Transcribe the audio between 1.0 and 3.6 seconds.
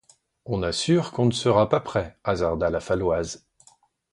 qu'on ne sera pas prêt, hasarda la Faloise.